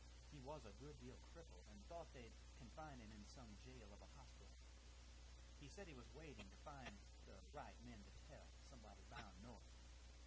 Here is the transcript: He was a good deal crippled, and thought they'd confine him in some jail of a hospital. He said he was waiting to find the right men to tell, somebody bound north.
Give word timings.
He 0.33 0.41
was 0.41 0.65
a 0.65 0.73
good 0.81 0.97
deal 0.97 1.13
crippled, 1.29 1.69
and 1.69 1.77
thought 1.85 2.09
they'd 2.09 2.33
confine 2.57 2.97
him 2.97 3.13
in 3.13 3.21
some 3.37 3.53
jail 3.61 3.85
of 3.93 4.01
a 4.01 4.09
hospital. 4.17 4.57
He 5.61 5.69
said 5.69 5.85
he 5.85 5.93
was 5.93 6.09
waiting 6.17 6.49
to 6.49 6.63
find 6.65 6.97
the 7.29 7.37
right 7.53 7.77
men 7.85 8.01
to 8.01 8.13
tell, 8.25 8.49
somebody 8.67 9.05
bound 9.13 9.37
north. 9.45 9.69